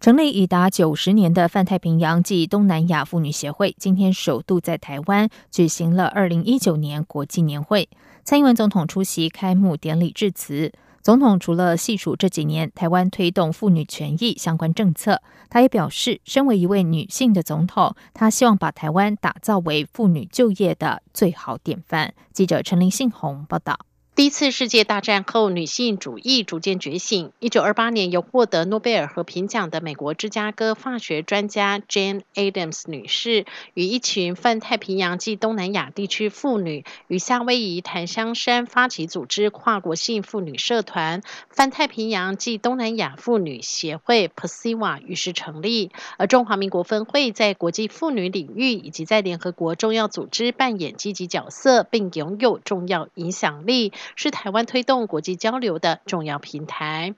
[0.00, 7.86] 成立已达九十年的泛太平洋暨东南亚妇女协会，今天首度在台湾举行了二零一九年国际年会。
[8.24, 10.72] 蔡英文总统出席开幕典礼致辞。
[11.02, 22.14] 总统除了细数这几年台湾推动妇女权益相关政策，他也表示，身为一位女性的总统，他希望把台湾打造为妇女就业的最好典范。
[22.32, 23.78] 记者陈林信宏报道。
[24.20, 27.32] 第一次世界大战后，女性主义逐渐觉醒。
[27.38, 45.92] 一九二八年，由获得诺贝尔和平奖的美国芝加哥化学专家 Jane Adams 女士，与一群泛太平洋及东南亚地区妇女与夏威夷檀香山发起组织跨国性妇女社团——泛太平洋及东南亚妇女协会 （PASIWA） 于是成立。
[46.18, 53.94] 而中华民国分会在国际妇女领域以及在联合国重要组织扮演积极角色，并拥有重要影响力。
[54.16, 57.14] 是台湾推动国际交流的重要平台。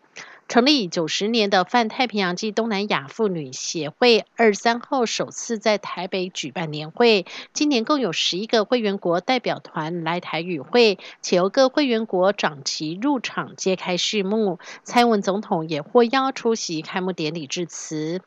[0.48, 7.24] 成立九十年的泛太平洋暨东南亚妇女协会，二三号首次在台北举办年会。
[7.54, 14.58] 今年共有十一个会员国代表团来台与会，且由各会员国长旗入场揭开序幕。
[14.84, 18.20] 蔡文总统也获邀出席开幕典礼致辞。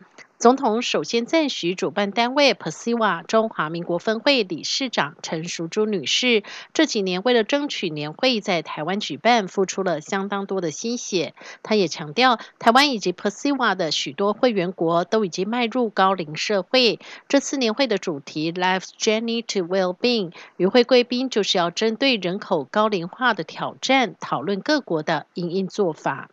[0.46, 11.34] 总统首先赞许主办单位 Persiva 中华民国分会理事长陈淑珠女士，这几年为了争取年会在台湾举办，付出了相当多的心血。
[11.64, 17.00] 她也强调，台湾以及 Persiva 的许多会员国都已经迈入高龄社会。
[17.28, 26.30] 这次年会的主题 Life's Journey to Well-being，与会贵宾就是要针对人口高龄化的挑战，讨论各国的应应做法。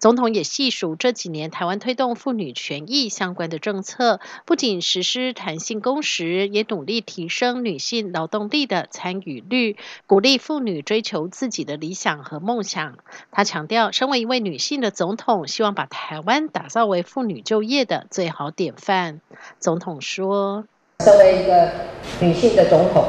[0.00, 12.96] 总统也细数这几年台湾推动妇女权益相关的政策，不仅实施弹性工时，也努力提升女性劳动力的参与率，鼓励妇女追求自己的理想和梦想。
[13.30, 19.20] 他强调，身为一位女性的总统，希望把台湾打造为妇女就业的最好典范。
[19.58, 20.64] 总统说
[21.04, 21.70] ：“身为一个
[22.20, 23.04] 女性的总统，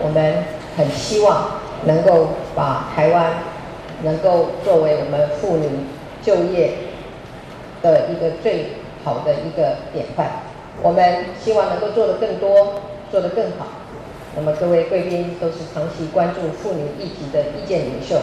[0.00, 0.42] 我们
[0.76, 3.32] 很希望能够把台湾
[4.02, 5.68] 能够作为我们妇女。”
[6.24, 6.72] 就业
[7.82, 8.66] 的一个最
[9.04, 10.30] 好的一个典范，
[10.82, 12.80] 我们希望能够做得更多，
[13.10, 13.66] 做得更好。
[14.34, 18.16] 那么各位贵宾都是长期关注妇女议题的意见领袖，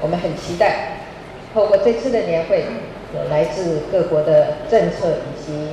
[0.00, 0.98] 我们很期待
[1.52, 2.64] 透过这次的年会，
[3.14, 5.70] 有来自各国的政策以及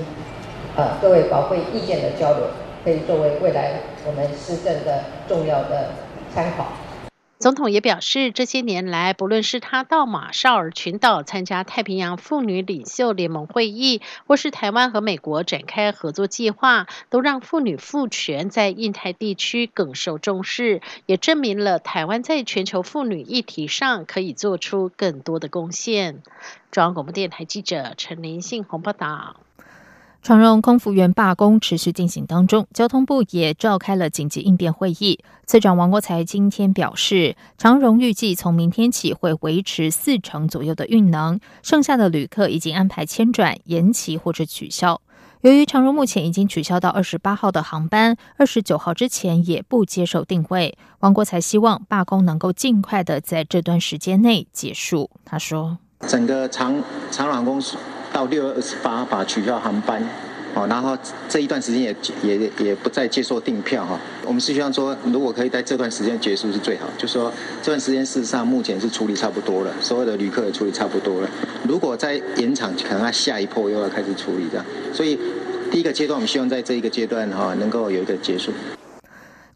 [0.76, 2.42] 呃各位宝贵意见的交流，
[2.84, 3.74] 可以作为未来
[4.06, 5.90] 我们施政的重要的
[6.34, 6.66] 参考。
[7.42, 26.22] 总统也表示，这些年来，不论是他到马绍尔群岛参加太平洋妇女领袖联盟会议，或是台湾和美国展开合作计划，都让妇女赋权在印太地区更受重视，也证明了台湾在全球妇女议题上可以做出更多的贡献。
[26.70, 29.38] 中央广播电台记者陈林信鸿报道。
[30.22, 35.18] 长荣空服员罢工持续进行当中，交通部也召开了紧急应变会议。
[35.48, 45.02] 次长王国才今天表示，长荣预计从明天起会维持四成左右的运能，剩下的旅客已经安排迁转、延期或者取消。
[45.42, 50.78] 由于长荣目前已经取消到二十八号的航班，二十九号之前也不接受定位。
[51.00, 55.10] 王国才希望罢工能够尽快的在这段时间内结束。
[55.26, 56.76] 他说：“整个长
[57.10, 57.76] 长荣公司。”
[58.14, 60.04] 到六月二十八把取消航班，
[60.54, 60.98] 哦，然后
[61.30, 64.00] 这一段时间也也也不再接受订票哈。
[64.26, 66.88] 我们是希望说，如果可以在这段时间结束是最好。
[66.98, 71.30] 就说这段时间事实上目前是处理差不多了，所有的旅客也处理差不多了。
[71.68, 74.66] 如果再延长，可能他下一波又要开始处理这样。
[74.94, 75.18] 所以
[75.72, 78.52] 第一个阶段，我们希望在这一个阶段哈，能够有一个结束。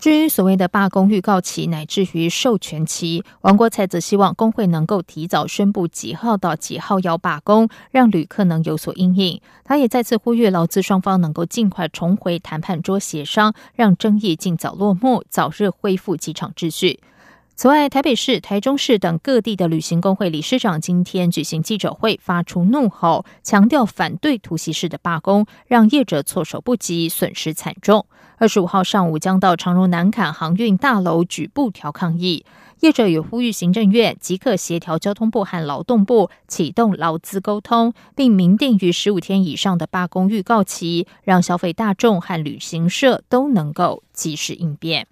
[0.06, 9.42] 至于所谓的罢工预告期乃至于授权期，王国才则希望工会能够提早宣布几号到几号要罢工，让旅客能有所应应。
[9.64, 17.00] 他也再次呼吁劳资双方能够尽快重回谈判桌协商，让争议尽早落幕，早日恢复机场秩序。
[17.58, 28.06] 此外，台北市、台中市等各地的旅行工会理事长今天举行记者会，发出怒吼，强调反对突袭式的罢工，让业者措手不及，损失惨重。
[28.38, 32.44] 二十五号上午将到长荣南坎航运大楼举步调抗议，
[32.82, 45.08] 业者也呼吁行政院即刻协调交通部和劳动部启动劳资沟通，并明定于十五天以上的罢工预告期，让消费大众和旅行社都能够及时应变。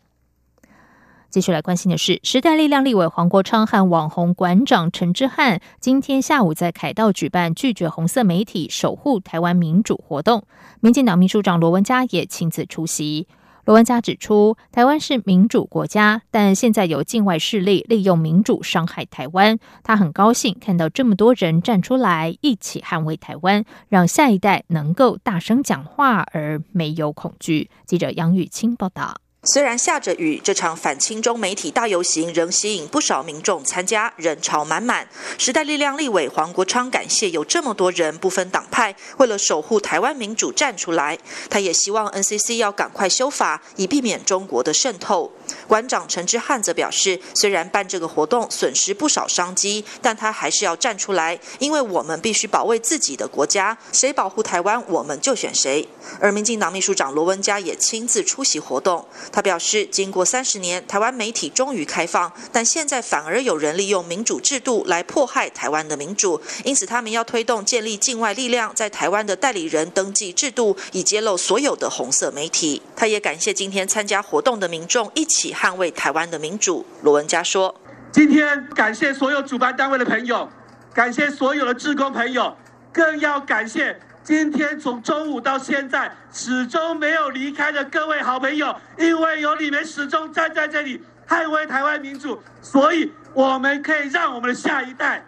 [1.33, 10.43] 继续来关心的是，时代力量立委黄国昌和网红馆长陈之汉今天下午在凯道举办拒绝红色媒体守护台湾民主活动，
[10.79, 13.27] 民进党秘书长罗文嘉也亲自出席。
[13.65, 19.57] 罗文嘉指出，台湾是民主国家，但现在有境外势力利用民主伤害台湾。
[19.81, 27.71] 他很高兴看到这么多人站出来一起捍卫台湾，让下一代能够大声讲话而没有恐惧。
[27.87, 29.22] 记者杨雨清报道。
[29.45, 35.05] 虽然下着雨，这场反清中媒体大游行仍吸引不少民众参加，人潮满满。
[35.37, 41.19] 时代力量立委黄国昌感谢有这么多人不分党派，为了守护台湾民主站出来。
[41.49, 45.29] 他也希望 NCC 要赶快修法，以避免中国的渗透。
[45.67, 55.87] 馆长陈之汉则表示，虽然办这个活动损失不少商机，但他还是要站出来，因为我们必须保卫自己的国家，谁保护台湾，我们就选谁。
[56.19, 59.05] 而民进党秘书长罗文嘉也亲自出席活动。
[59.31, 72.81] 他表示，经过三十年，台湾媒体终于开放，但现在反而有人利用民主制度来迫害台湾的民主，因此他们要推动建立境外力量在台湾的代理人登记制度，以揭露所有的红色媒体。
[72.95, 76.85] 他也感谢今天参加活动的民众，一起捍卫台湾的民主。
[77.01, 77.73] 罗文佳说
[78.11, 80.49] ：“今天感谢所有主办单位的朋友，
[80.93, 82.57] 感谢所有的志工朋友，
[82.91, 95.21] 更要感谢。”今天从中午到现在始终没有离开的各位好朋友，因为有你们始终站在这里捍卫台湾民主，所以我们可以让我们的下一代，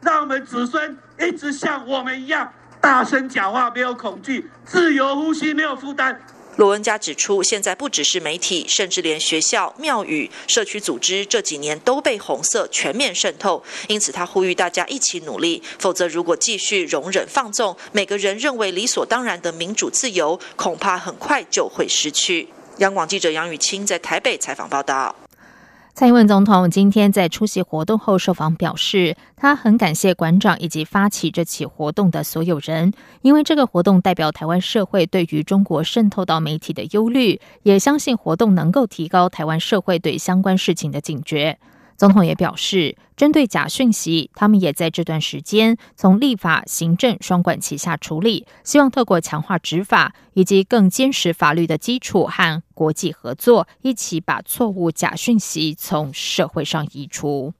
[0.00, 2.48] 让我们子孙一直像我们一样
[2.80, 6.16] 大声讲话，没有恐惧，自由呼吸，没有负担。
[6.56, 13.62] 罗文佳指出，现在不只是媒体，甚至连学校、庙宇、社区组织这几年都被红色全面渗透。
[13.88, 22.48] 因此，他呼吁大家一起努力，否则如果继续容忍放纵，每个人认为理所当然的民主自由，恐怕很快就会失去。
[22.78, 25.14] 央广记者杨雨清在台北采访报道。
[25.98, 41.58] 蔡英文总统今天在出席活动后受访表示，他很感谢馆长以及发起这起活动的所有人，因为这个活动代表台湾社会对于中国渗透到媒体的忧虑，也相信活动能够提高台湾社会对相关事情的警觉。
[41.96, 57.54] 总统也表示，针对假讯息，他们也在这段时间从立法、行政双管齐下处理，希望透过强化执法以及更坚实法律的基础和国际合作，一起把错误假讯息从社会上移除。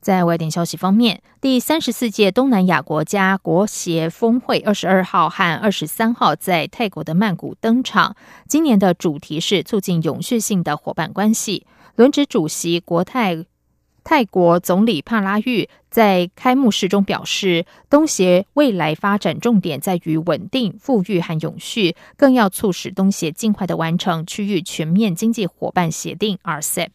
[0.00, 8.16] 在外电消息方面，第三十四届东南亚国家国协峰会二十二号和二十三号在泰国的曼谷登场，
[8.48, 11.66] 今年的主题是促进永续性的伙伴关系。
[11.94, 13.44] 轮值主席国泰
[14.02, 26.88] 泰国总理帕拉育在开幕式中表示，东协未来发展重点在于稳定、富裕和永续，更要促使东协尽快的完成区域全面经济伙伴协定 （RCEP）。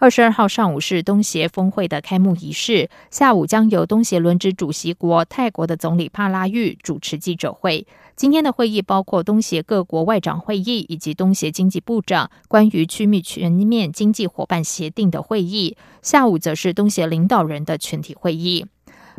[0.00, 7.86] 二十二号上午是东协峰会的开幕仪式，下午将由东协轮值主席国泰国的总理帕拉育主持记者会。
[8.16, 15.76] 今天的会议包括东协各国外长会议以及东协经济部长关于区域全面经济伙伴协定的会议。
[16.00, 18.64] 下午则是东协领导人的全体会议。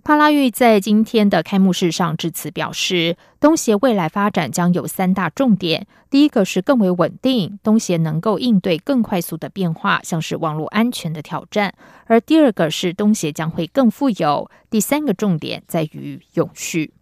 [0.03, 11.71] 帕拉玉在今天的开幕式上致辞表示，东协未来发展将有三大重点：第一个是更为稳定，东协能够应对更快速的变化，像是网络安全的挑战；
[12.05, 16.93] 而第二个是东协将会更富有；第三个重点在于永续。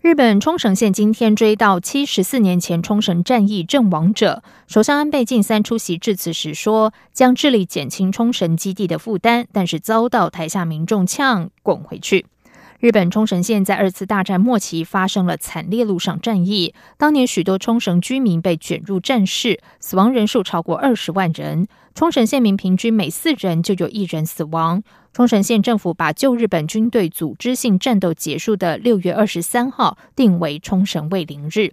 [0.00, 12.26] 日本冲绳县今天追悼七十四年前冲绳战役阵亡者，首相安倍晋三出席致辞时说，将致力减轻冲绳基地的负担，但是遭到台下民众呛滚回去。
[12.78, 21.66] 日本冲绳县在二次大战末期发生了惨烈陆上战役，当年许多冲绳居民被卷入战事，死亡人数超过二十万人。
[21.96, 24.84] 冲绳县民平均每四人就有一人死亡。
[25.18, 31.72] 冲绳县政府把旧日本军队组织性战斗结束的六月二十三号定为冲绳慰灵日。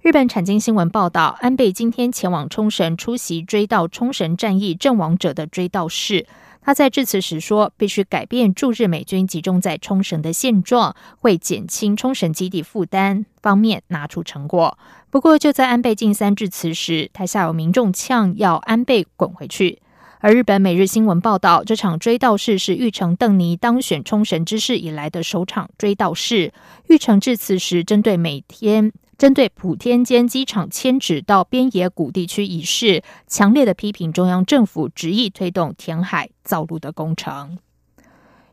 [0.00, 6.24] 日本产经新闻报道，安倍今天前往冲绳出席追悼冲绳战役阵亡者的追悼式。
[6.62, 14.78] 他在致辞时说：“必须改变驻日美军集中在冲绳的现状，会减轻冲绳基地负担方面拿出成果。”
[15.10, 19.80] 不过，就在安倍晋三致辞时，台下有民众呛要安倍滚回去。
[20.24, 26.50] 而日本每日新闻报道，这场追悼式是玉成邓尼当选冲绳知事以来的首场追悼式。
[26.88, 28.90] 玉成致辞时，针对每天。
[29.18, 37.58] 针对普天间机场迁址到边野古地区一事，强烈的批评中央政府执意推动填海造陆的工程。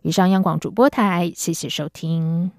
[0.01, 2.51] 以上，央广主播台，谢谢收听。